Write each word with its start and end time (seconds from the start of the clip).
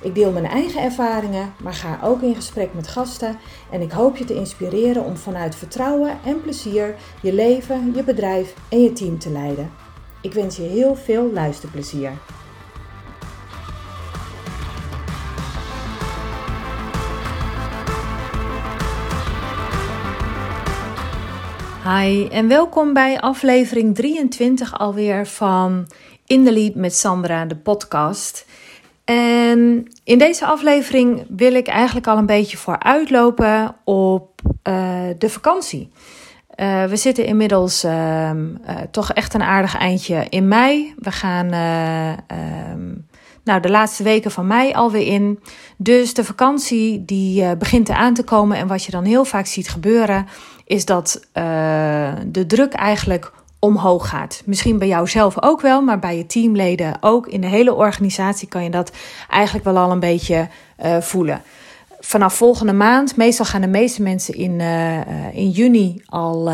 Ik 0.00 0.14
deel 0.14 0.32
mijn 0.32 0.46
eigen 0.46 0.82
ervaringen, 0.82 1.52
maar 1.62 1.74
ga 1.74 1.98
ook 2.02 2.22
in 2.22 2.34
gesprek 2.34 2.74
met 2.74 2.88
gasten 2.88 3.38
en 3.70 3.80
ik 3.80 3.92
hoop 3.92 4.16
je 4.16 4.24
te 4.24 4.34
inspireren 4.34 5.04
om 5.04 5.16
vanuit 5.16 5.56
vertrouwen 5.56 6.18
en 6.24 6.40
plezier 6.40 6.94
je 7.22 7.32
leven, 7.32 7.92
je 7.94 8.04
bedrijf 8.04 8.54
en 8.68 8.82
je 8.82 8.92
team 8.92 9.18
te 9.18 9.30
leiden. 9.30 9.70
Ik 10.22 10.32
wens 10.32 10.56
je 10.56 10.62
heel 10.62 10.94
veel 10.96 11.32
luisterplezier. 11.32 12.12
Hi 21.84 22.28
en 22.28 22.48
welkom 22.48 22.92
bij 22.92 23.20
aflevering 23.20 23.94
23 23.94 24.78
alweer 24.78 25.26
van 25.26 25.86
In 26.26 26.44
the 26.44 26.52
Lead 26.52 26.74
met 26.74 26.94
Sandra, 26.94 27.44
de 27.44 27.56
podcast. 27.56 28.46
En 29.08 29.86
in 30.04 30.18
deze 30.18 30.46
aflevering 30.46 31.26
wil 31.28 31.54
ik 31.54 31.66
eigenlijk 31.66 32.06
al 32.06 32.16
een 32.18 32.26
beetje 32.26 32.56
vooruitlopen 32.56 33.76
op 33.84 34.40
uh, 34.42 35.00
de 35.18 35.28
vakantie. 35.28 35.90
Uh, 36.56 36.84
we 36.84 36.96
zitten 36.96 37.24
inmiddels 37.24 37.84
uh, 37.84 38.30
toch 38.90 39.12
echt 39.12 39.34
een 39.34 39.42
aardig 39.42 39.76
eindje 39.76 40.26
in 40.28 40.48
mei. 40.48 40.94
We 40.98 41.12
gaan 41.12 41.50
ehm, 41.50 42.94
nou, 43.44 43.60
de 43.60 43.70
laatste 43.70 44.02
weken 44.02 44.30
van 44.30 44.46
mei 44.46 44.72
alweer 44.72 45.06
in. 45.06 45.40
Dus 45.76 46.14
de 46.14 46.24
vakantie 46.24 47.04
die 47.04 47.56
begint 47.56 47.90
aan 47.90 48.14
te 48.14 48.24
komen. 48.24 48.56
En 48.56 48.66
wat 48.66 48.84
je 48.84 48.90
dan 48.90 49.04
heel 49.04 49.24
vaak 49.24 49.46
ziet 49.46 49.68
gebeuren, 49.68 50.26
is 50.64 50.84
dat 50.84 51.28
de 52.26 52.44
druk 52.46 52.72
eigenlijk 52.72 53.32
omhoog 53.58 54.08
gaat. 54.08 54.42
Misschien 54.44 54.78
bij 54.78 54.88
jou 54.88 55.08
zelf 55.08 55.42
ook 55.42 55.60
wel, 55.60 55.82
maar 55.82 55.98
bij 55.98 56.16
je 56.16 56.26
teamleden 56.26 56.96
ook. 57.00 57.26
In 57.26 57.40
de 57.40 57.46
hele 57.46 57.74
organisatie 57.74 58.48
kan 58.48 58.64
je 58.64 58.70
dat 58.70 58.92
eigenlijk 59.28 59.64
wel 59.64 59.76
al 59.76 59.90
een 59.90 60.00
beetje 60.00 60.48
uh, 60.84 60.96
voelen. 61.00 61.42
Vanaf 62.00 62.34
volgende 62.34 62.72
maand, 62.72 63.16
meestal 63.16 63.46
gaan 63.46 63.60
de 63.60 63.66
meeste 63.66 64.02
mensen 64.02 64.34
in, 64.34 64.60
uh, 64.60 65.34
in 65.34 65.50
juni 65.50 66.02
al. 66.06 66.50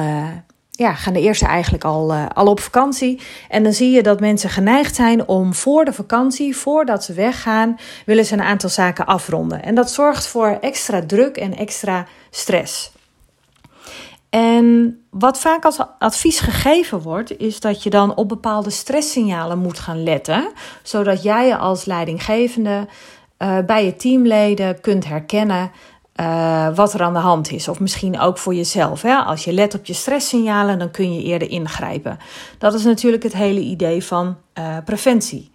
Ja, 0.71 0.95
gaan 0.95 1.13
de 1.13 1.21
eerste 1.21 1.47
eigenlijk 1.47 1.85
al, 1.85 2.13
al 2.15 2.47
op 2.47 2.61
vakantie. 2.61 3.21
En 3.49 3.63
dan 3.63 3.73
zie 3.73 3.91
je 3.91 4.03
dat 4.03 4.21
mensen 4.21 4.51
geneigd 4.51 4.95
zijn 4.95 5.29
om 5.29 5.55
voor 5.55 5.85
de 5.85 5.93
vakantie, 5.93 6.57
voordat 6.57 7.05
ze 7.05 7.13
weggaan, 7.13 7.79
willen 8.07 8.25
ze 8.25 8.33
een 8.33 8.43
aantal 8.43 8.69
zaken 8.69 9.07
afronden. 9.07 9.63
En 9.63 9.75
dat 9.75 9.91
zorgt 9.91 10.27
voor 10.27 10.59
extra 10.61 11.07
druk 11.07 11.37
en 11.37 11.57
extra 11.57 12.07
stress. 12.31 12.93
En 14.31 14.99
wat 15.19 15.39
vaak 15.39 15.65
als 15.65 15.79
advies 15.99 16.41
gegeven 16.41 17.01
wordt, 17.01 17.39
is 17.39 17.61
dat 17.61 17.83
je 17.83 17.91
dan 17.91 18.15
op 18.15 18.29
bepaalde 18.29 18.71
stresssignalen 18.71 19.59
moet 19.59 19.79
gaan 19.79 20.03
letten, 20.03 20.53
zodat 20.83 21.23
jij 21.23 21.47
je 21.47 21.57
als 21.57 21.85
leidinggevende 21.85 22.89
uh, 23.39 23.59
bij 23.67 23.85
je 23.85 23.97
teamleden 23.97 24.81
kunt 24.81 25.05
herkennen 25.05 25.71
uh, 26.21 26.75
wat 26.75 26.93
er 26.93 27.03
aan 27.03 27.13
de 27.13 27.19
hand 27.19 27.51
is. 27.51 27.69
Of 27.69 27.81
misschien 27.81 28.19
ook 28.19 28.39
voor 28.39 28.55
jezelf. 28.55 29.03
Hè? 29.03 29.17
Als 29.17 29.45
je 29.45 29.53
let 29.53 29.75
op 29.75 29.85
je 29.85 29.93
stresssignalen, 29.93 30.79
dan 30.79 30.91
kun 30.91 31.15
je 31.15 31.23
eerder 31.23 31.51
ingrijpen. 31.51 32.19
Dat 32.59 32.75
is 32.75 32.85
natuurlijk 32.85 33.23
het 33.23 33.35
hele 33.35 33.61
idee 33.61 34.05
van 34.05 34.37
uh, 34.59 34.77
preventie. 34.85 35.53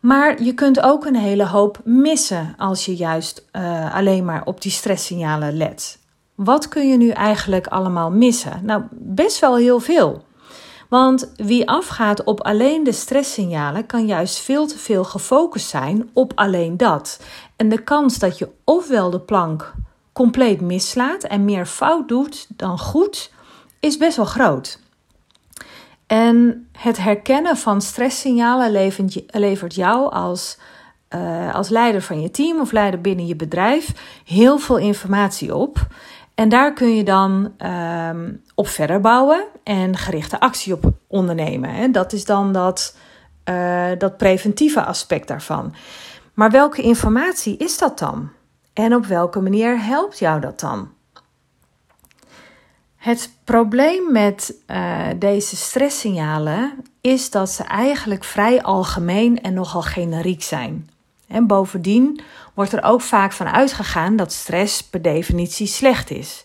Maar 0.00 0.42
je 0.42 0.54
kunt 0.54 0.80
ook 0.80 1.04
een 1.04 1.16
hele 1.16 1.46
hoop 1.46 1.80
missen 1.84 2.54
als 2.56 2.84
je 2.84 2.96
juist 2.96 3.44
alleen 3.92 4.24
maar 4.24 4.42
op 4.44 4.62
die 4.62 4.72
stresssignalen 4.72 5.56
let. 5.56 5.98
Wat 6.36 6.68
kun 6.68 6.88
je 6.88 6.96
nu 6.96 7.08
eigenlijk 7.08 7.66
allemaal 7.66 8.10
missen? 8.10 8.60
Nou, 8.62 8.82
best 8.90 9.38
wel 9.38 9.56
heel 9.56 9.80
veel. 9.80 10.24
Want 10.88 11.32
wie 11.36 11.68
afgaat 11.68 12.24
op 12.24 12.40
alleen 12.40 12.84
de 12.84 12.92
stresssignalen 12.92 13.86
kan 13.86 14.06
juist 14.06 14.38
veel 14.38 14.66
te 14.66 14.78
veel 14.78 15.04
gefocust 15.04 15.68
zijn 15.68 16.10
op 16.12 16.32
alleen 16.34 16.76
dat. 16.76 17.20
En 17.56 17.68
de 17.68 17.82
kans 17.82 18.18
dat 18.18 18.38
je 18.38 18.50
ofwel 18.64 19.10
de 19.10 19.20
plank 19.20 19.74
compleet 20.12 20.60
mislaat 20.60 21.24
en 21.24 21.44
meer 21.44 21.66
fout 21.66 22.08
doet 22.08 22.46
dan 22.48 22.78
goed, 22.78 23.32
is 23.80 23.96
best 23.96 24.16
wel 24.16 24.26
groot. 24.26 24.80
En 26.06 26.68
het 26.72 26.96
herkennen 26.96 27.56
van 27.56 27.80
stresssignalen 27.80 28.90
levert 29.26 29.74
jou 29.74 30.12
als, 30.12 30.58
uh, 31.14 31.54
als 31.54 31.68
leider 31.68 32.02
van 32.02 32.20
je 32.20 32.30
team 32.30 32.60
of 32.60 32.72
leider 32.72 33.00
binnen 33.00 33.26
je 33.26 33.36
bedrijf 33.36 33.92
heel 34.24 34.58
veel 34.58 34.78
informatie 34.78 35.54
op. 35.54 35.86
En 36.36 36.48
daar 36.48 36.72
kun 36.72 36.96
je 36.96 37.04
dan 37.04 37.54
um, 37.66 38.42
op 38.54 38.68
verder 38.68 39.00
bouwen 39.00 39.44
en 39.64 39.96
gerichte 39.96 40.40
actie 40.40 40.72
op 40.72 40.92
ondernemen. 41.06 41.70
Hè. 41.70 41.90
Dat 41.90 42.12
is 42.12 42.24
dan 42.24 42.52
dat, 42.52 42.96
uh, 43.44 43.86
dat 43.98 44.16
preventieve 44.16 44.84
aspect 44.84 45.28
daarvan. 45.28 45.74
Maar 46.34 46.50
welke 46.50 46.82
informatie 46.82 47.56
is 47.56 47.78
dat 47.78 47.98
dan? 47.98 48.30
En 48.72 48.94
op 48.94 49.06
welke 49.06 49.40
manier 49.40 49.84
helpt 49.84 50.18
jou 50.18 50.40
dat 50.40 50.60
dan? 50.60 50.90
Het 52.96 53.32
probleem 53.44 54.12
met 54.12 54.54
uh, 54.66 55.06
deze 55.18 55.56
stresssignalen 55.56 56.84
is 57.00 57.30
dat 57.30 57.50
ze 57.50 57.64
eigenlijk 57.64 58.24
vrij 58.24 58.62
algemeen 58.62 59.40
en 59.40 59.54
nogal 59.54 59.82
generiek 59.82 60.42
zijn. 60.42 60.90
En 61.28 61.46
bovendien 61.46 62.20
wordt 62.54 62.72
er 62.72 62.82
ook 62.82 63.00
vaak 63.00 63.32
van 63.32 63.48
uitgegaan 63.48 64.16
dat 64.16 64.32
stress 64.32 64.82
per 64.82 65.02
definitie 65.02 65.66
slecht 65.66 66.10
is. 66.10 66.44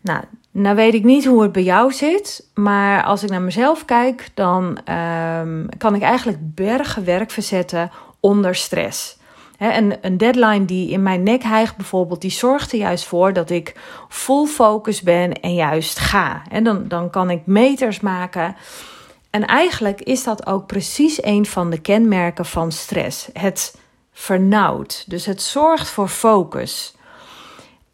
Nou, 0.00 0.20
nou 0.50 0.76
weet 0.76 0.94
ik 0.94 1.04
niet 1.04 1.24
hoe 1.24 1.42
het 1.42 1.52
bij 1.52 1.62
jou 1.62 1.92
zit, 1.92 2.48
maar 2.54 3.04
als 3.04 3.22
ik 3.22 3.30
naar 3.30 3.42
mezelf 3.42 3.84
kijk, 3.84 4.28
dan 4.34 4.64
um, 4.64 5.68
kan 5.78 5.94
ik 5.94 6.02
eigenlijk 6.02 6.38
bergen 6.40 7.04
werk 7.04 7.30
verzetten 7.30 7.90
onder 8.20 8.54
stress. 8.54 9.16
en 9.58 9.98
een 10.00 10.16
deadline 10.16 10.64
die 10.64 10.90
in 10.90 11.02
mijn 11.02 11.22
nek 11.22 11.42
hijgt 11.42 11.76
bijvoorbeeld, 11.76 12.20
die 12.20 12.30
zorgt 12.30 12.72
er 12.72 12.78
juist 12.78 13.04
voor 13.04 13.32
dat 13.32 13.50
ik 13.50 13.74
full 14.08 14.46
focus 14.46 15.02
ben 15.02 15.40
en 15.40 15.54
juist 15.54 15.98
ga. 15.98 16.42
En 16.50 16.64
dan, 16.64 16.88
dan 16.88 17.10
kan 17.10 17.30
ik 17.30 17.46
meters 17.46 18.00
maken. 18.00 18.56
En 19.30 19.46
eigenlijk 19.46 20.00
is 20.00 20.24
dat 20.24 20.46
ook 20.46 20.66
precies 20.66 21.22
een 21.22 21.46
van 21.46 21.70
de 21.70 21.80
kenmerken 21.80 22.46
van 22.46 22.72
stress. 22.72 23.28
Het 23.32 23.78
vernauwt. 24.12 25.04
Dus 25.06 25.26
het 25.26 25.42
zorgt 25.42 25.88
voor 25.88 26.08
focus. 26.08 26.94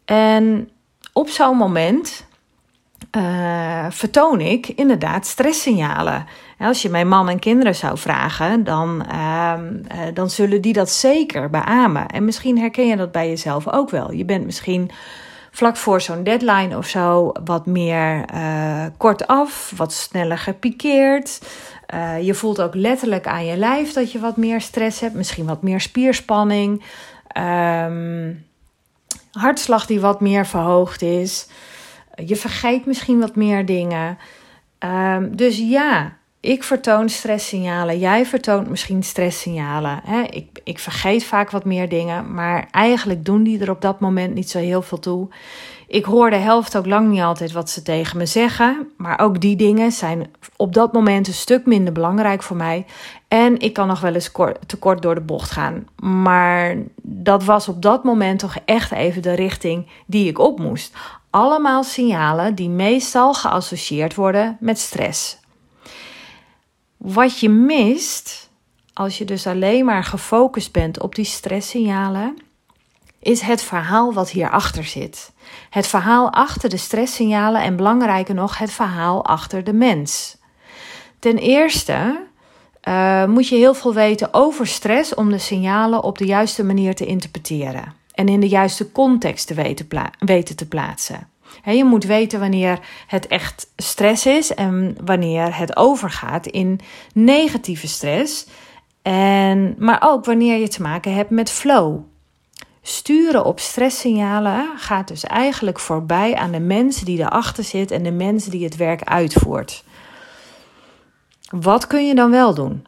En 0.05 0.69
op 1.13 1.29
zo'n 1.29 1.57
moment 1.57 2.25
uh, 3.17 3.85
vertoon 3.89 4.41
ik 4.41 4.67
inderdaad 4.67 5.25
stresssignalen. 5.25 6.25
Als 6.59 6.81
je 6.81 6.89
mijn 6.89 7.07
man 7.07 7.29
en 7.29 7.39
kinderen 7.39 7.75
zou 7.75 7.97
vragen, 7.97 8.63
dan, 8.63 9.05
uh, 9.11 9.53
dan 10.13 10.29
zullen 10.29 10.61
die 10.61 10.73
dat 10.73 10.89
zeker 10.89 11.49
beamen. 11.49 12.07
En 12.07 12.25
misschien 12.25 12.59
herken 12.59 12.87
je 12.87 12.95
dat 12.95 13.11
bij 13.11 13.27
jezelf 13.27 13.67
ook 13.67 13.89
wel. 13.89 14.11
Je 14.11 14.25
bent 14.25 14.45
misschien 14.45 14.91
vlak 15.55 15.77
voor 15.77 16.01
zo'n 16.01 16.23
deadline 16.23 16.77
of 16.77 16.87
zo 16.87 17.31
wat 17.43 17.65
meer 17.65 18.25
uh, 18.33 18.85
kortaf, 18.97 19.73
wat 19.75 19.93
sneller 19.93 20.37
gepikeerd. 20.37 21.41
Uh, 21.93 22.21
je 22.21 22.33
voelt 22.33 22.61
ook 22.61 22.75
letterlijk 22.75 23.27
aan 23.27 23.45
je 23.45 23.57
lijf 23.57 23.93
dat 23.93 24.11
je 24.11 24.19
wat 24.19 24.37
meer 24.37 24.61
stress 24.61 24.99
hebt, 24.99 25.13
misschien 25.13 25.45
wat 25.45 25.61
meer 25.61 25.81
spierspanning. 25.81 26.83
Um, 27.37 28.45
hartslag 29.31 29.85
die 29.85 29.99
wat 29.99 30.21
meer 30.21 30.45
verhoogd 30.45 31.01
is. 31.01 31.47
Je 32.25 32.35
vergeet 32.35 32.85
misschien 32.85 33.19
wat 33.19 33.35
meer 33.35 33.65
dingen. 33.65 34.17
Um, 34.79 35.35
dus 35.35 35.57
ja, 35.57 36.17
ik 36.45 36.63
vertoon 36.63 37.09
stresssignalen. 37.09 37.99
Jij 37.99 38.25
vertoont 38.25 38.69
misschien 38.69 39.03
stresssignalen. 39.03 40.01
Hè? 40.03 40.21
Ik, 40.21 40.59
ik 40.63 40.79
vergeet 40.79 41.23
vaak 41.23 41.51
wat 41.51 41.65
meer 41.65 41.89
dingen, 41.89 42.33
maar 42.33 42.67
eigenlijk 42.71 43.25
doen 43.25 43.43
die 43.43 43.59
er 43.59 43.69
op 43.69 43.81
dat 43.81 43.99
moment 43.99 44.33
niet 44.33 44.49
zo 44.49 44.59
heel 44.59 44.81
veel 44.81 44.99
toe. 44.99 45.27
Ik 45.87 46.05
hoor 46.05 46.29
de 46.29 46.35
helft 46.35 46.77
ook 46.77 46.85
lang 46.85 47.09
niet 47.09 47.21
altijd 47.21 47.51
wat 47.51 47.69
ze 47.69 47.81
tegen 47.81 48.17
me 48.17 48.25
zeggen. 48.25 48.91
Maar 48.97 49.19
ook 49.19 49.41
die 49.41 49.55
dingen 49.55 49.91
zijn 49.91 50.31
op 50.55 50.73
dat 50.73 50.93
moment 50.93 51.27
een 51.27 51.33
stuk 51.33 51.65
minder 51.65 51.93
belangrijk 51.93 52.43
voor 52.43 52.57
mij. 52.57 52.85
En 53.27 53.59
ik 53.59 53.73
kan 53.73 53.87
nog 53.87 53.99
wel 53.99 54.13
eens 54.13 54.31
te 54.65 54.77
kort 54.77 55.01
door 55.01 55.15
de 55.15 55.21
bocht 55.21 55.51
gaan. 55.51 55.87
Maar 56.01 56.75
dat 57.01 57.43
was 57.43 57.67
op 57.67 57.81
dat 57.81 58.03
moment 58.03 58.39
toch 58.39 58.55
echt 58.65 58.91
even 58.91 59.21
de 59.21 59.33
richting 59.33 59.87
die 60.05 60.27
ik 60.27 60.39
op 60.39 60.59
moest. 60.59 60.95
Allemaal 61.29 61.83
signalen 61.83 62.55
die 62.55 62.69
meestal 62.69 63.33
geassocieerd 63.33 64.15
worden 64.15 64.57
met 64.59 64.79
stress. 64.79 65.43
Wat 67.13 67.39
je 67.39 67.49
mist 67.49 68.49
als 68.93 69.17
je 69.17 69.25
dus 69.25 69.47
alleen 69.47 69.85
maar 69.85 70.03
gefocust 70.03 70.71
bent 70.71 71.01
op 71.01 71.15
die 71.15 71.25
stresssignalen 71.25 72.37
is 73.19 73.41
het 73.41 73.61
verhaal 73.61 74.13
wat 74.13 74.29
hierachter 74.29 74.83
zit. 74.83 75.31
Het 75.69 75.87
verhaal 75.87 76.31
achter 76.31 76.69
de 76.69 76.77
stresssignalen 76.77 77.61
en 77.61 77.75
belangrijker 77.75 78.35
nog, 78.35 78.57
het 78.57 78.71
verhaal 78.71 79.25
achter 79.25 79.63
de 79.63 79.73
mens. 79.73 80.37
Ten 81.19 81.37
eerste 81.37 82.27
uh, 82.83 83.25
moet 83.25 83.47
je 83.47 83.55
heel 83.55 83.73
veel 83.73 83.93
weten 83.93 84.33
over 84.33 84.67
stress 84.67 85.13
om 85.13 85.29
de 85.29 85.37
signalen 85.37 86.03
op 86.03 86.17
de 86.17 86.25
juiste 86.25 86.63
manier 86.63 86.95
te 86.95 87.05
interpreteren 87.05 87.93
en 88.11 88.27
in 88.27 88.39
de 88.39 88.49
juiste 88.49 88.91
context 88.91 89.47
te 89.47 89.53
weten 90.19 90.55
te 90.55 90.67
plaatsen. 90.67 91.27
Je 91.63 91.83
moet 91.83 92.03
weten 92.03 92.39
wanneer 92.39 92.79
het 93.07 93.27
echt 93.27 93.67
stress 93.75 94.25
is 94.25 94.53
en 94.53 94.97
wanneer 95.03 95.57
het 95.57 95.77
overgaat 95.77 96.47
in 96.47 96.79
negatieve 97.13 97.87
stress. 97.87 98.47
En, 99.01 99.75
maar 99.77 99.99
ook 100.03 100.25
wanneer 100.25 100.57
je 100.57 100.67
te 100.67 100.81
maken 100.81 101.13
hebt 101.13 101.29
met 101.29 101.51
flow. 101.51 101.99
Sturen 102.81 103.45
op 103.45 103.59
stresssignalen 103.59 104.77
gaat 104.77 105.07
dus 105.07 105.23
eigenlijk 105.23 105.79
voorbij 105.79 106.35
aan 106.35 106.51
de 106.51 106.59
mensen 106.59 107.05
die 107.05 107.19
erachter 107.19 107.63
zit 107.63 107.91
en 107.91 108.03
de 108.03 108.11
mensen 108.11 108.51
die 108.51 108.63
het 108.63 108.75
werk 108.75 109.03
uitvoert. 109.03 109.83
Wat 111.49 111.87
kun 111.87 112.07
je 112.07 112.15
dan 112.15 112.31
wel 112.31 112.53
doen? 112.53 112.85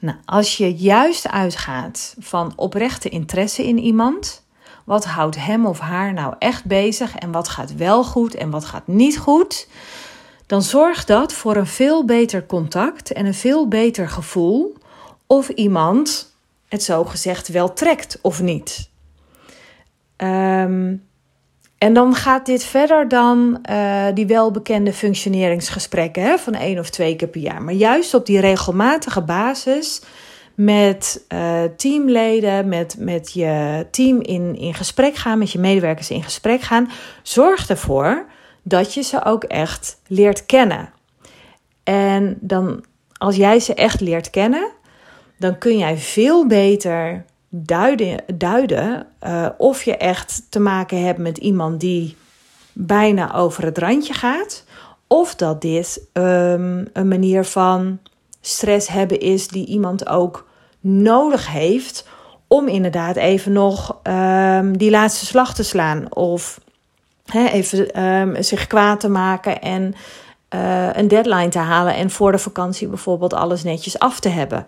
Nou, 0.00 0.16
als 0.24 0.56
je 0.56 0.74
juist 0.74 1.28
uitgaat 1.28 2.16
van 2.18 2.52
oprechte 2.56 3.08
interesse 3.08 3.66
in 3.66 3.78
iemand, 3.78 4.42
wat 4.88 5.04
houdt 5.04 5.36
hem 5.36 5.66
of 5.66 5.78
haar 5.78 6.12
nou 6.12 6.34
echt 6.38 6.64
bezig 6.64 7.16
en 7.16 7.30
wat 7.30 7.48
gaat 7.48 7.74
wel 7.74 8.04
goed 8.04 8.34
en 8.34 8.50
wat 8.50 8.64
gaat 8.64 8.86
niet 8.86 9.18
goed, 9.18 9.68
dan 10.46 10.62
zorgt 10.62 11.06
dat 11.06 11.32
voor 11.32 11.56
een 11.56 11.66
veel 11.66 12.04
beter 12.04 12.46
contact 12.46 13.12
en 13.12 13.26
een 13.26 13.34
veel 13.34 13.68
beter 13.68 14.08
gevoel 14.08 14.76
of 15.26 15.48
iemand 15.48 16.34
het 16.68 16.82
zo 16.82 17.04
gezegd 17.04 17.48
wel 17.48 17.72
trekt 17.72 18.18
of 18.22 18.42
niet. 18.42 18.90
Um, 20.16 21.06
en 21.78 21.92
dan 21.92 22.14
gaat 22.14 22.46
dit 22.46 22.64
verder 22.64 23.08
dan 23.08 23.58
uh, 23.70 24.06
die 24.14 24.26
welbekende 24.26 24.92
functioneringsgesprekken 24.92 26.22
hè, 26.22 26.38
van 26.38 26.54
één 26.54 26.78
of 26.78 26.90
twee 26.90 27.16
keer 27.16 27.28
per 27.28 27.40
jaar. 27.40 27.62
Maar 27.62 27.74
juist 27.74 28.14
op 28.14 28.26
die 28.26 28.40
regelmatige 28.40 29.22
basis 29.22 30.02
met 30.58 31.24
uh, 31.28 31.62
teamleden, 31.76 32.68
met, 32.68 32.96
met 32.98 33.32
je 33.32 33.86
team 33.90 34.20
in, 34.20 34.56
in 34.56 34.74
gesprek 34.74 35.14
gaan, 35.14 35.38
met 35.38 35.52
je 35.52 35.58
medewerkers 35.58 36.10
in 36.10 36.22
gesprek 36.22 36.60
gaan, 36.60 36.90
zorg 37.22 37.68
ervoor 37.68 38.26
dat 38.62 38.94
je 38.94 39.02
ze 39.02 39.24
ook 39.24 39.44
echt 39.44 40.00
leert 40.06 40.46
kennen. 40.46 40.92
En 41.82 42.38
dan, 42.40 42.84
als 43.18 43.36
jij 43.36 43.60
ze 43.60 43.74
echt 43.74 44.00
leert 44.00 44.30
kennen, 44.30 44.70
dan 45.36 45.58
kun 45.58 45.78
jij 45.78 45.96
veel 45.96 46.46
beter 46.46 47.24
duiden, 47.48 48.24
duiden 48.34 49.06
uh, 49.22 49.48
of 49.58 49.82
je 49.82 49.96
echt 49.96 50.42
te 50.48 50.60
maken 50.60 51.04
hebt 51.04 51.18
met 51.18 51.38
iemand 51.38 51.80
die 51.80 52.16
bijna 52.72 53.34
over 53.34 53.64
het 53.64 53.78
randje 53.78 54.14
gaat, 54.14 54.64
of 55.06 55.34
dat 55.34 55.60
dit 55.60 56.08
um, 56.12 56.88
een 56.92 57.08
manier 57.08 57.44
van 57.44 57.98
stress 58.40 58.88
hebben 58.88 59.20
is 59.20 59.48
die 59.48 59.66
iemand 59.66 60.08
ook 60.08 60.47
nodig 60.80 61.52
heeft 61.52 62.08
om 62.46 62.68
inderdaad 62.68 63.16
even 63.16 63.52
nog 63.52 64.00
um, 64.02 64.78
die 64.78 64.90
laatste 64.90 65.26
slag 65.26 65.54
te 65.54 65.62
slaan 65.62 66.14
of 66.14 66.60
even 67.32 68.04
um, 68.04 68.42
zich 68.42 68.66
kwaad 68.66 69.00
te 69.00 69.08
maken 69.08 69.60
en 69.60 69.94
uh, 70.54 70.88
een 70.92 71.08
deadline 71.08 71.48
te 71.48 71.58
halen 71.58 71.94
en 71.94 72.10
voor 72.10 72.32
de 72.32 72.38
vakantie 72.38 72.88
bijvoorbeeld 72.88 73.34
alles 73.34 73.62
netjes 73.62 73.98
af 73.98 74.20
te 74.20 74.28
hebben. 74.28 74.66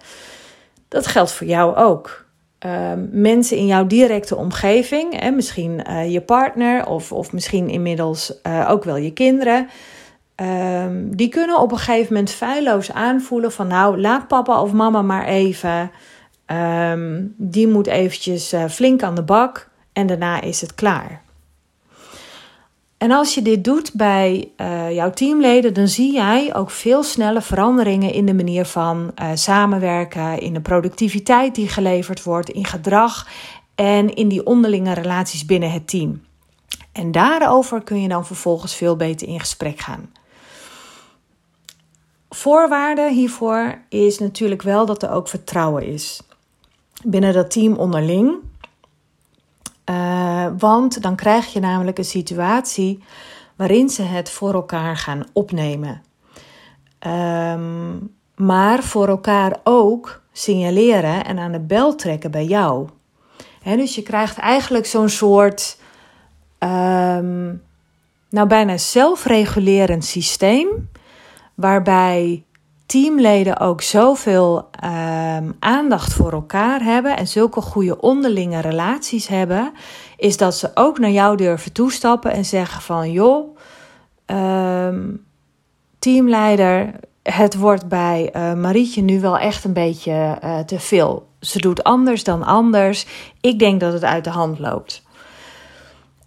Dat 0.89 1.07
geldt 1.07 1.33
voor 1.33 1.47
jou 1.47 1.77
ook. 1.77 2.29
Ehm, 2.59 3.07
mensen 3.11 3.57
in 3.57 3.67
jouw 3.67 3.87
directe 3.87 4.37
omgeving, 4.37 5.21
hè, 5.21 5.31
misschien 5.31 5.85
uh, 5.91 6.13
je 6.13 6.21
partner 6.21 6.87
of, 6.87 7.13
of 7.13 7.33
misschien 7.33 7.69
inmiddels 7.69 8.33
uh, 8.43 8.67
ook 8.71 8.85
wel 8.85 8.97
je 8.97 9.13
kinderen, 9.13 9.69
um, 10.41 11.17
die 11.17 11.29
kunnen 11.29 11.61
op 11.61 11.73
een 11.73 11.79
gegeven 11.79 12.13
moment 12.13 12.31
feilloos 12.31 12.93
aanvoelen 12.93 13.53
van 13.53 13.67
nou 13.67 14.01
laat 14.01 14.29
papa 14.29 14.63
of 14.63 14.73
mama 14.73 15.03
maar 15.03 15.25
even, 15.25 15.91
um, 16.47 17.35
die 17.37 17.69
moet 17.69 17.87
eventjes 17.87 18.53
uh, 18.53 18.65
flink 18.65 19.03
aan 19.03 19.15
de 19.15 19.23
bak 19.23 19.69
en 19.93 20.07
daarna 20.07 20.41
is 20.41 20.61
het 20.61 20.75
klaar. 20.75 21.23
En 22.99 23.11
als 23.11 23.35
je 23.35 23.43
dit 23.43 23.65
doet 23.65 23.91
bij 23.95 24.51
uh, 24.57 24.95
jouw 24.95 25.11
teamleden, 25.11 25.75
dan 25.75 25.89
zie 25.89 26.13
jij 26.13 26.55
ook 26.55 26.71
veel 26.71 27.03
snelle 27.03 27.43
veranderingen 27.43 28.13
in 28.13 28.27
de 28.27 28.35
manier 28.35 28.65
van 28.65 29.13
uh, 29.23 29.31
samenwerken, 29.35 30.41
in 30.41 30.55
de 30.55 30.61
productiviteit 30.61 31.55
die 31.55 31.69
geleverd 31.69 32.23
wordt, 32.23 32.51
in 32.51 32.65
gedrag 32.65 33.29
en 33.75 34.15
in 34.15 34.29
die 34.29 34.47
onderlinge 34.47 34.95
relaties 34.95 35.47
binnen 35.47 35.71
het 35.71 35.89
team. 35.89 36.23
En 36.93 37.13
daarover 37.13 37.83
kun 37.83 38.03
je 38.03 38.09
dan 38.09 38.27
vervolgens 38.27 38.75
veel 38.75 38.97
beter 38.97 39.29
in 39.29 39.41
gesprek 39.41 39.79
gaan. 39.79 40.11
Voorwaarde 42.31 43.11
hiervoor 43.13 43.79
is 43.89 44.19
natuurlijk 44.19 44.63
wel 44.63 44.87
dat 44.87 45.03
er 45.03 45.11
ook 45.11 45.29
vertrouwen 45.29 45.87
is 45.87 46.23
binnen 47.05 47.33
dat 47.33 47.51
team 47.51 47.75
onderling. 47.77 48.35
Uh, 49.91 50.47
want 50.59 51.03
dan 51.03 51.17
krijg 51.17 51.53
je 51.53 51.61
namelijk 51.61 51.99
een 51.99 52.05
situatie 52.05 53.03
waarin 53.57 53.89
ze 53.89 54.03
het 54.03 54.31
voor 54.31 54.55
elkaar 54.55 54.97
gaan 54.97 55.25
opnemen. 55.33 56.03
Um, 57.07 58.15
maar 58.37 58.83
voor 58.83 59.09
elkaar 59.09 59.61
ook 59.65 60.23
signaleren 60.33 61.25
en 61.25 61.39
aan 61.39 61.53
de 61.53 61.61
bel 61.61 61.95
trekken 61.95 62.31
bij 62.31 62.45
jou. 62.45 62.89
Dus 63.65 63.95
je 63.95 64.03
krijgt 64.03 64.39
eigenlijk 64.39 64.87
zo'n 64.87 65.09
soort, 65.09 65.79
um, 66.59 67.63
nou 68.29 68.47
bijna 68.49 68.77
zelfregulerend 68.77 70.05
systeem, 70.05 70.89
waarbij 71.55 72.45
teamleden 72.87 73.61
ook 73.61 73.83
zoveel 73.83 74.69
um, 74.85 75.57
aandacht 75.59 76.13
voor 76.13 76.33
elkaar 76.33 76.83
hebben 76.83 77.17
en 77.17 77.27
zulke 77.27 77.61
goede 77.61 78.01
onderlinge 78.01 78.61
relaties 78.61 79.27
hebben, 79.27 79.73
is 80.17 80.37
dat 80.37 80.55
ze 80.55 80.71
ook 80.75 80.99
naar 80.99 81.11
jou 81.11 81.37
durven 81.37 81.73
toestappen 81.73 82.33
en 82.33 82.45
zeggen 82.45 82.83
van 82.83 83.13
joh, 83.13 83.57
um, 84.27 85.25
teamleider, 85.99 86.95
het 87.23 87.57
wordt 87.57 87.89
bij 87.89 88.31
uh, 88.37 88.55
Marietje 88.55 89.03
nu 89.03 89.21
wel 89.21 89.39
echt 89.39 89.65
een 89.65 89.73
beetje 89.73 90.39
uh, 90.45 90.59
te 90.59 90.81
veel. 90.81 91.29
Ze 91.41 91.59
doet 91.59 91.85
anders 91.85 92.25
dan 92.25 92.43
anders. 92.43 93.07
Ik 93.41 93.59
denk 93.59 93.81
dat 93.81 93.93
het 93.93 94.05
uit 94.05 94.25
de 94.25 94.31
hand 94.31 94.59
loopt. 94.59 95.03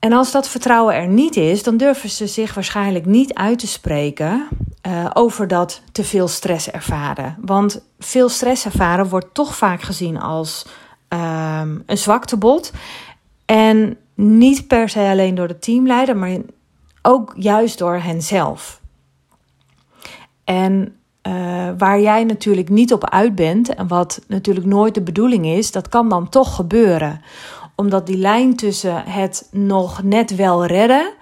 En 0.04 0.14
als 0.14 0.32
dat 0.32 0.48
vertrouwen 0.48 0.96
er 0.96 1.08
niet 1.08 1.36
is, 1.36 1.64
dan 1.64 1.78
durven 1.78 2.10
ze 2.10 2.28
zich 2.28 2.54
waarschijnlijk 2.54 3.06
niet 3.06 3.34
uit 3.34 3.60
te 3.60 3.68
spreken 3.68 4.48
uh, 4.88 5.10
over 5.14 5.48
dat 5.48 5.82
te 5.92 6.04
veel 6.04 6.28
stress 6.28 6.72
ervaren. 6.72 7.38
Want 7.42 7.86
veel 8.00 8.30
stress 8.30 8.66
ervaren 8.66 9.10
wordt 9.10 9.34
toch 9.34 9.56
vaak 9.56 9.82
gezien 9.82 10.20
als 10.20 10.66
um, 11.10 11.84
een 11.86 11.98
zwaktebod. 11.98 12.72
En 13.46 13.98
niet 14.16 14.68
per 14.68 14.90
se 14.90 15.00
alleen 15.00 15.36
door 15.36 15.48
de 15.48 15.60
teamleider, 15.60 16.18
maar 16.18 16.38
ook 17.02 17.34
juist 17.36 17.78
door 17.78 17.96
henzelf. 17.96 18.82
En 20.44 20.96
uh, 21.28 21.34
waar 21.78 22.00
jij 22.00 22.24
natuurlijk 22.24 22.70
niet 22.70 22.94
op 22.94 23.10
uit 23.10 23.36
bent 23.36 23.76
en 23.76 23.88
wat 23.88 24.22
natuurlijk 24.28 24.66
nooit 24.66 24.94
de 24.94 25.02
bedoeling 25.02 25.46
is, 25.46 25.72
dat 25.72 25.90
kan 25.90 26.10
dan 26.10 26.30
toch 26.30 26.56
gebeuren 26.56 27.22
omdat 27.76 28.06
die 28.08 28.18
lijn 28.18 28.56
tussen 28.56 29.04
het 29.06 29.48
nog 29.52 30.04
net 30.04 30.36
wel 30.36 30.66
redden 30.66 31.14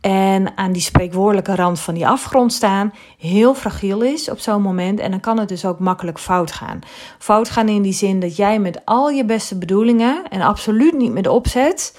en 0.00 0.56
aan 0.56 0.72
die 0.72 0.82
spreekwoordelijke 0.82 1.54
rand 1.54 1.80
van 1.80 1.94
die 1.94 2.06
afgrond 2.06 2.52
staan 2.52 2.92
heel 3.18 3.54
fragiel 3.54 4.02
is 4.02 4.30
op 4.30 4.38
zo'n 4.38 4.62
moment. 4.62 5.00
En 5.00 5.10
dan 5.10 5.20
kan 5.20 5.38
het 5.38 5.48
dus 5.48 5.64
ook 5.64 5.78
makkelijk 5.78 6.18
fout 6.18 6.52
gaan. 6.52 6.80
Fout 7.18 7.50
gaan 7.50 7.68
in 7.68 7.82
die 7.82 7.92
zin 7.92 8.20
dat 8.20 8.36
jij 8.36 8.58
met 8.58 8.80
al 8.84 9.10
je 9.10 9.24
beste 9.24 9.58
bedoelingen 9.58 10.28
en 10.28 10.40
absoluut 10.40 10.96
niet 10.96 11.12
met 11.12 11.26
opzet 11.26 11.92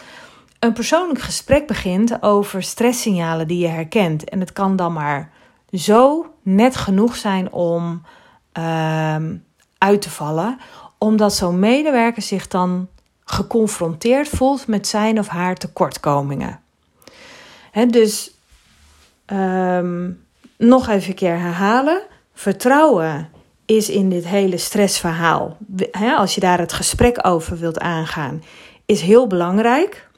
een 0.61 0.73
persoonlijk 0.73 1.19
gesprek 1.19 1.67
begint 1.67 2.23
over 2.23 2.63
stresssignalen 2.63 3.47
die 3.47 3.57
je 3.57 3.67
herkent. 3.67 4.29
En 4.29 4.39
het 4.39 4.53
kan 4.53 4.75
dan 4.75 4.93
maar 4.93 5.31
zo 5.71 6.25
net 6.41 6.75
genoeg 6.75 7.15
zijn 7.15 7.51
om 7.51 8.01
uh, 8.57 9.15
uit 9.77 10.01
te 10.01 10.09
vallen, 10.09 10.59
omdat 10.97 11.35
zo'n 11.35 11.59
medewerker 11.59 12.21
zich 12.21 12.47
dan 12.47 12.87
geconfronteerd 13.25 14.29
voelt 14.29 14.67
met 14.67 14.87
zijn 14.87 15.19
of 15.19 15.27
haar 15.27 15.55
tekortkomingen. 15.55 16.59
Dus 17.87 18.35
um, 19.25 20.25
nog 20.57 20.87
even 20.87 21.09
een 21.09 21.15
keer 21.15 21.39
herhalen. 21.39 22.01
Vertrouwen 22.33 23.29
is 23.65 23.89
in 23.89 24.09
dit 24.09 24.27
hele 24.27 24.57
stressverhaal, 24.57 25.57
als 26.15 26.35
je 26.35 26.41
daar 26.41 26.59
het 26.59 26.73
gesprek 26.73 27.27
over 27.27 27.57
wilt 27.57 27.79
aangaan, 27.79 28.43
is 28.85 29.01
heel 29.01 29.27
belangrijk. 29.27 30.09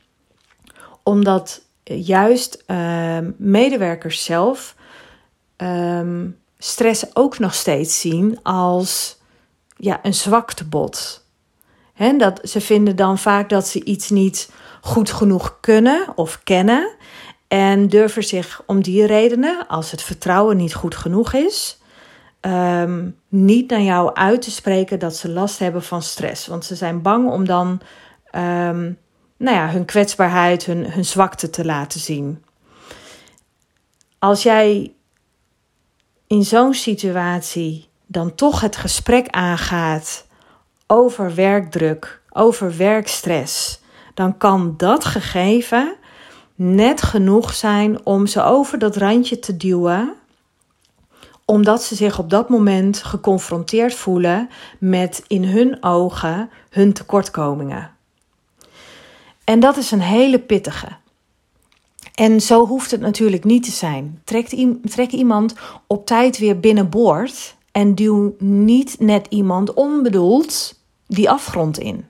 Omdat 1.03 1.61
juist 1.83 2.63
um, 2.67 3.35
medewerkers 3.37 4.23
zelf 4.23 4.75
um, 5.57 6.37
stress 6.57 7.15
ook 7.15 7.39
nog 7.39 7.53
steeds 7.53 7.99
zien 7.99 8.39
als 8.43 9.17
ja, 9.77 9.99
een 10.03 10.13
zwaktebod 10.13 11.22
He, 11.93 12.17
dat, 12.17 12.39
ze 12.43 12.61
vinden 12.61 12.95
dan 12.95 13.17
vaak 13.17 13.49
dat 13.49 13.67
ze 13.67 13.83
iets 13.83 14.09
niet 14.09 14.51
goed 14.81 15.11
genoeg 15.11 15.57
kunnen 15.59 16.07
of 16.15 16.39
kennen. 16.43 16.95
En 17.47 17.87
durven 17.87 18.23
zich 18.23 18.63
om 18.65 18.81
die 18.81 19.05
redenen, 19.05 19.67
als 19.67 19.91
het 19.91 20.01
vertrouwen 20.01 20.57
niet 20.57 20.73
goed 20.73 20.95
genoeg 20.95 21.33
is, 21.33 21.77
ehm, 22.39 23.09
niet 23.27 23.69
naar 23.69 23.81
jou 23.81 24.13
uit 24.13 24.41
te 24.41 24.51
spreken 24.51 24.99
dat 24.99 25.15
ze 25.15 25.29
last 25.29 25.59
hebben 25.59 25.83
van 25.83 26.01
stress. 26.01 26.47
Want 26.47 26.65
ze 26.65 26.75
zijn 26.75 27.01
bang 27.01 27.31
om 27.31 27.45
dan 27.45 27.81
um, 28.35 28.97
nou 29.37 29.55
ja, 29.57 29.69
hun 29.69 29.85
kwetsbaarheid, 29.85 30.65
hun, 30.65 30.91
hun 30.91 31.05
zwakte 31.05 31.49
te 31.49 31.65
laten 31.65 31.99
zien. 31.99 32.43
Als 34.19 34.43
jij 34.43 34.93
in 36.27 36.43
zo'n 36.43 36.73
situatie 36.73 37.89
dan 38.05 38.35
toch 38.35 38.61
het 38.61 38.75
gesprek 38.75 39.27
aangaat 39.29 40.25
over 40.87 41.35
werkdruk, 41.35 42.21
over 42.29 42.77
werkstress, 42.77 43.81
dan 44.13 44.37
kan 44.37 44.73
dat 44.77 45.05
gegeven 45.05 45.95
net 46.55 47.01
genoeg 47.01 47.53
zijn 47.53 48.05
om 48.05 48.27
ze 48.27 48.43
over 48.43 48.79
dat 48.79 48.95
randje 48.95 49.39
te 49.39 49.57
duwen, 49.57 50.13
omdat 51.45 51.83
ze 51.83 51.95
zich 51.95 52.19
op 52.19 52.29
dat 52.29 52.49
moment 52.49 53.03
geconfronteerd 53.03 53.93
voelen 53.93 54.49
met 54.79 55.23
in 55.27 55.43
hun 55.43 55.83
ogen 55.83 56.49
hun 56.69 56.93
tekortkomingen. 56.93 57.91
En 59.43 59.59
dat 59.59 59.77
is 59.77 59.91
een 59.91 60.01
hele 60.01 60.39
pittige. 60.39 60.87
En 62.13 62.41
zo 62.41 62.67
hoeft 62.67 62.91
het 62.91 63.01
natuurlijk 63.01 63.43
niet 63.43 63.63
te 63.63 63.71
zijn. 63.71 64.21
Trek, 64.23 65.11
iemand 65.11 65.55
op 65.87 66.05
tijd 66.05 66.37
weer 66.37 66.59
binnenboord 66.59 67.55
en 67.73 67.95
duw 67.95 68.35
niet 68.39 68.95
net 68.99 69.27
iemand 69.29 69.73
onbedoeld 69.73 70.79
die 71.07 71.29
afgrond 71.29 71.79
in. 71.79 72.05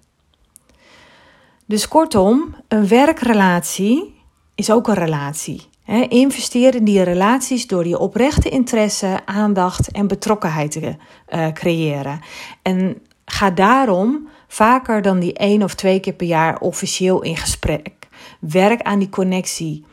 Dus 1.65 1.88
kortom, 1.88 2.55
een 2.67 2.88
werkrelatie 2.88 4.22
is 4.55 4.72
ook 4.72 4.88
een 4.88 4.93
relatie. 4.93 5.62
Investeer 6.08 6.75
in 6.75 6.84
die 6.84 7.01
relaties 7.01 7.67
door 7.67 7.88
je 7.88 8.00
oprechte 8.00 8.50
interesse, 8.50 9.20
aandacht 9.25 9.91
en 9.91 10.08
betrokkenheid 10.08 10.72
te 10.72 10.96
uh, 11.29 11.48
creëren. 11.48 12.20
En 12.62 13.01
ga 13.25 13.51
daarom 13.51 14.27
vaker 14.48 15.01
dan 15.01 15.20
die 15.20 15.34
één 15.34 15.63
of 15.63 15.75
twee 15.75 16.00
keer 16.00 16.13
per 16.13 16.27
jaar 16.27 16.60
officieel 16.60 17.22
in 17.22 17.38
gesprek. 17.38 17.91
Werk 18.39 18.82
aan 18.82 19.00
die 19.00 19.10
connectie. 19.10 19.86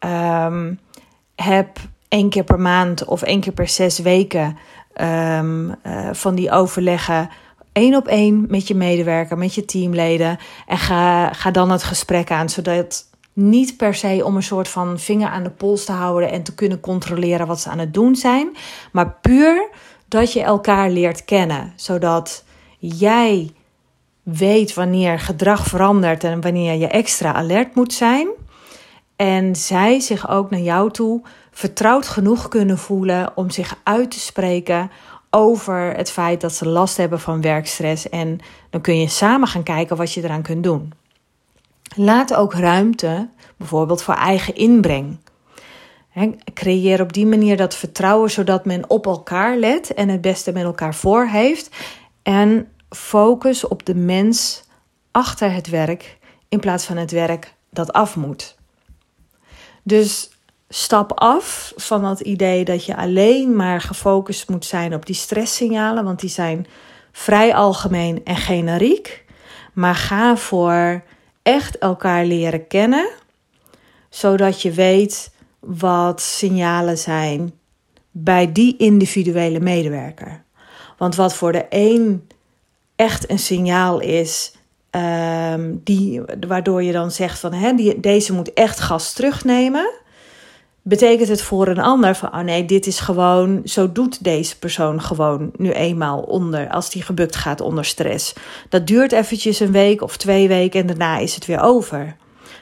Um, 0.00 0.78
heb 1.34 1.78
één 2.08 2.28
keer 2.28 2.44
per 2.44 2.60
maand 2.60 3.04
of 3.04 3.22
één 3.22 3.40
keer 3.40 3.52
per 3.52 3.68
zes 3.68 3.98
weken 3.98 4.56
um, 5.00 5.68
uh, 5.86 6.08
van 6.12 6.34
die 6.34 6.50
overleggen 6.50 7.28
één 7.72 7.96
op 7.96 8.06
één 8.06 8.46
met 8.48 8.68
je 8.68 8.74
medewerker, 8.74 9.38
met 9.38 9.54
je 9.54 9.64
teamleden. 9.64 10.38
En 10.66 10.78
ga, 10.78 11.32
ga 11.32 11.50
dan 11.50 11.70
het 11.70 11.82
gesprek 11.82 12.30
aan, 12.30 12.48
zodat 12.48 13.08
niet 13.32 13.76
per 13.76 13.94
se 13.94 14.22
om 14.24 14.36
een 14.36 14.42
soort 14.42 14.68
van 14.68 14.98
vinger 14.98 15.28
aan 15.28 15.42
de 15.42 15.50
pols 15.50 15.84
te 15.84 15.92
houden 15.92 16.30
en 16.30 16.42
te 16.42 16.54
kunnen 16.54 16.80
controleren 16.80 17.46
wat 17.46 17.60
ze 17.60 17.68
aan 17.68 17.78
het 17.78 17.94
doen 17.94 18.16
zijn, 18.16 18.56
maar 18.92 19.18
puur 19.20 19.68
dat 20.08 20.32
je 20.32 20.42
elkaar 20.42 20.90
leert 20.90 21.24
kennen, 21.24 21.72
zodat 21.76 22.44
jij 22.78 23.52
weet 24.22 24.74
wanneer 24.74 25.18
gedrag 25.18 25.66
verandert 25.66 26.24
en 26.24 26.40
wanneer 26.40 26.74
je 26.74 26.86
extra 26.86 27.32
alert 27.32 27.74
moet 27.74 27.92
zijn. 27.92 28.28
En 29.16 29.56
zij 29.56 30.00
zich 30.00 30.28
ook 30.28 30.50
naar 30.50 30.60
jou 30.60 30.90
toe 30.90 31.22
vertrouwd 31.54 32.08
genoeg 32.08 32.48
kunnen 32.48 32.78
voelen 32.78 33.36
om 33.36 33.50
zich 33.50 33.76
uit 33.82 34.10
te 34.10 34.20
spreken 34.20 34.90
over 35.30 35.96
het 35.96 36.10
feit 36.10 36.40
dat 36.40 36.52
ze 36.52 36.68
last 36.68 36.96
hebben 36.96 37.20
van 37.20 37.40
werkstress. 37.40 38.08
En 38.08 38.38
dan 38.70 38.80
kun 38.80 39.00
je 39.00 39.08
samen 39.08 39.48
gaan 39.48 39.62
kijken 39.62 39.96
wat 39.96 40.12
je 40.12 40.22
eraan 40.22 40.42
kunt 40.42 40.64
doen. 40.64 40.92
Laat 41.96 42.34
ook 42.34 42.54
ruimte, 42.54 43.28
bijvoorbeeld 43.56 44.02
voor 44.02 44.14
eigen 44.14 44.54
inbreng. 44.54 45.18
creëer 46.54 47.00
op 47.00 47.12
die 47.12 47.26
manier 47.26 47.56
dat 47.56 47.74
vertrouwen 47.74 48.30
zodat 48.30 48.64
men 48.64 48.90
op 48.90 49.06
elkaar 49.06 49.56
let 49.56 49.94
en 49.94 50.08
het 50.08 50.20
beste 50.20 50.52
met 50.52 50.62
elkaar 50.62 50.94
voor 50.94 51.26
heeft. 51.26 51.76
En 52.22 52.68
focus 52.88 53.68
op 53.68 53.86
de 53.86 53.94
mens 53.94 54.64
achter 55.10 55.52
het 55.52 55.68
werk 55.68 56.18
in 56.48 56.60
plaats 56.60 56.84
van 56.84 56.96
het 56.96 57.10
werk 57.10 57.54
dat 57.70 57.92
af 57.92 58.16
moet. 58.16 58.56
Dus 59.82 60.30
stap 60.76 61.12
af 61.12 61.72
van 61.76 62.02
dat 62.02 62.20
idee 62.20 62.64
dat 62.64 62.84
je 62.84 62.96
alleen 62.96 63.56
maar 63.56 63.80
gefocust 63.80 64.48
moet 64.48 64.64
zijn 64.64 64.94
op 64.94 65.06
die 65.06 65.14
stresssignalen, 65.14 66.04
want 66.04 66.20
die 66.20 66.30
zijn 66.30 66.66
vrij 67.12 67.54
algemeen 67.54 68.20
en 68.24 68.36
generiek. 68.36 69.24
Maar 69.72 69.94
ga 69.94 70.36
voor 70.36 71.02
echt 71.42 71.78
elkaar 71.78 72.24
leren 72.24 72.66
kennen, 72.66 73.08
zodat 74.08 74.62
je 74.62 74.70
weet 74.70 75.30
wat 75.58 76.20
signalen 76.20 76.98
zijn 76.98 77.52
bij 78.10 78.52
die 78.52 78.76
individuele 78.76 79.60
medewerker. 79.60 80.42
Want 80.98 81.14
wat 81.14 81.34
voor 81.34 81.52
de 81.52 81.66
een 81.68 82.28
echt 82.96 83.30
een 83.30 83.38
signaal 83.38 84.00
is, 84.00 84.52
um, 84.90 85.80
die, 85.84 86.22
waardoor 86.48 86.82
je 86.82 86.92
dan 86.92 87.10
zegt 87.10 87.38
van 87.38 87.52
hè, 87.52 87.74
die, 87.74 88.00
deze 88.00 88.32
moet 88.32 88.52
echt 88.52 88.80
gas 88.80 89.12
terugnemen 89.12 90.02
betekent 90.86 91.28
het 91.28 91.42
voor 91.42 91.68
een 91.68 91.78
ander 91.78 92.14
van, 92.14 92.34
oh 92.34 92.40
nee, 92.40 92.64
dit 92.64 92.86
is 92.86 93.00
gewoon, 93.00 93.60
zo 93.64 93.92
doet 93.92 94.24
deze 94.24 94.58
persoon 94.58 95.00
gewoon 95.02 95.50
nu 95.56 95.72
eenmaal 95.72 96.20
onder, 96.20 96.70
als 96.70 96.90
die 96.90 97.02
gebukt 97.02 97.36
gaat 97.36 97.60
onder 97.60 97.84
stress. 97.84 98.32
Dat 98.68 98.86
duurt 98.86 99.12
eventjes 99.12 99.60
een 99.60 99.72
week 99.72 100.02
of 100.02 100.16
twee 100.16 100.48
weken 100.48 100.80
en 100.80 100.86
daarna 100.86 101.18
is 101.18 101.34
het 101.34 101.46
weer 101.46 101.60
over. 101.60 102.16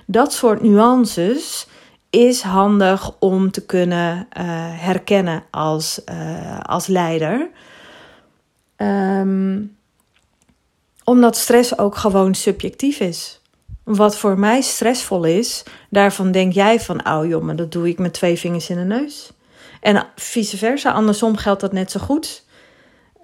Dat 0.07 0.33
soort 0.33 0.63
nuances 0.63 1.67
is 2.11 2.43
handig 2.43 3.11
om 3.19 3.51
te 3.51 3.67
kunnen 3.67 4.17
uh, 4.17 4.45
herkennen 4.81 5.43
als, 5.51 6.01
uh, 6.13 6.61
als 6.61 6.87
leider. 6.87 7.49
Um, 8.77 9.77
omdat 11.05 11.37
stress 11.37 11.79
ook 11.79 11.97
gewoon 11.97 12.35
subjectief 12.35 13.01
is. 13.01 13.41
Wat 13.85 14.17
voor 14.17 14.39
mij 14.39 14.61
stressvol 14.61 15.25
is, 15.25 15.63
daarvan 15.91 16.33
denk 16.33 16.53
jij 16.53 16.81
van, 16.81 17.09
oh 17.09 17.27
joh, 17.27 17.43
maar 17.43 17.57
dat 17.57 17.73
doe 17.73 17.89
ik 17.89 17.99
met 17.99 18.13
twee 18.13 18.39
vingers 18.39 18.71
in 18.71 18.77
de 18.77 18.85
neus. 18.85 19.33
En 19.81 20.07
vice 20.17 20.57
versa, 20.57 20.93
andersom 20.93 21.37
geldt 21.37 21.61
dat 21.61 21.73
net 21.73 21.91
zo 21.91 22.01
goed. 22.01 22.45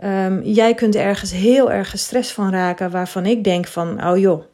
Um, 0.04 0.42
jij 0.42 0.74
kunt 0.74 0.94
ergens 0.94 1.30
heel 1.32 1.70
erg 1.72 1.90
gestrest 1.90 2.30
van 2.30 2.50
raken, 2.50 2.90
waarvan 2.90 3.26
ik 3.26 3.44
denk 3.44 3.66
van, 3.66 4.04
oh 4.04 4.18
joh, 4.18 4.44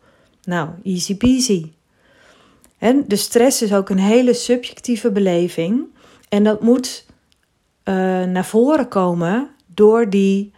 nou, 0.45 0.69
easy 0.85 1.17
peasy. 1.17 1.73
En 2.79 3.05
de 3.07 3.17
stress 3.17 3.63
is 3.63 3.75
ook 3.75 3.89
een 3.89 3.99
hele 3.99 4.35
subjectieve 4.35 5.11
beleving. 5.11 5.85
En 6.29 6.45
dat 6.45 6.61
moet 6.61 7.07
uh, 7.85 7.95
naar 8.25 8.45
voren 8.45 8.89
komen 8.89 9.51
door 9.67 10.11
die 10.11 10.54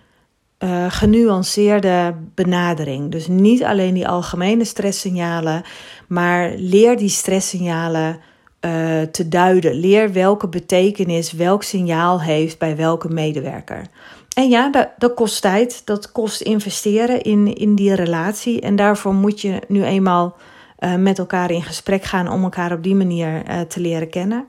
uh, 0.58 0.84
genuanceerde 0.88 2.14
benadering. 2.34 3.10
Dus 3.10 3.26
niet 3.26 3.64
alleen 3.64 3.94
die 3.94 4.08
algemene 4.08 4.64
stresssignalen, 4.64 5.62
maar 6.08 6.52
leer 6.56 6.96
die 6.96 7.08
stresssignalen 7.08 8.18
uh, 8.60 9.02
te 9.02 9.28
duiden. 9.28 9.74
Leer 9.74 10.12
welke 10.12 10.48
betekenis 10.48 11.32
welk 11.32 11.62
signaal 11.62 12.20
heeft 12.20 12.58
bij 12.58 12.76
welke 12.76 13.08
medewerker. 13.08 13.86
En 14.34 14.48
ja, 14.48 14.70
dat, 14.70 14.88
dat, 14.98 15.14
kost 15.14 15.42
tijd, 15.42 15.82
dat 15.84 16.12
kost 16.12 16.40
investeren 16.40 17.22
in, 17.22 17.54
in 17.54 17.74
die 17.74 17.94
relatie. 17.94 18.60
En 18.60 18.76
daarvoor 18.76 19.14
moet 19.14 19.40
je 19.40 19.62
nu 19.68 19.84
eenmaal 19.84 20.36
uh, 20.78 20.94
met 20.94 21.18
elkaar 21.18 21.50
in 21.50 21.62
gesprek 21.62 22.04
gaan 22.04 22.30
om 22.30 22.42
elkaar 22.42 22.72
op 22.72 22.82
die 22.82 22.94
manier 22.94 23.42
te 23.68 23.80
leren 23.80 24.10
kennen. 24.10 24.44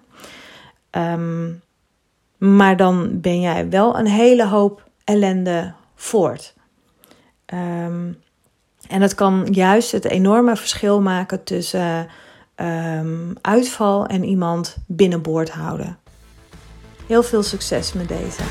Um, 0.91 1.61
maar 2.37 2.77
dan 2.77 3.21
ben 3.21 3.41
jij 3.41 3.69
wel 3.69 3.99
een 3.99 4.07
hele 4.07 4.47
hoop 4.47 4.89
ellende 5.03 5.73
voort. 5.97 6.53
Um, 7.53 8.17
en 8.87 8.99
dat 8.99 9.15
kan 9.15 9.47
juist 9.51 9.91
het 9.91 10.05
enorme 10.05 10.55
verschil 10.55 11.01
maken 11.01 11.43
tussen 11.43 12.07
um, 12.55 13.33
uitval 13.41 14.05
en 14.05 14.23
iemand 14.23 14.77
binnenboord 14.87 15.49
houden. 15.49 15.97
Heel 17.07 17.23
veel 17.23 17.43
succes 17.43 17.93
met 17.93 18.07
deze. 18.07 18.41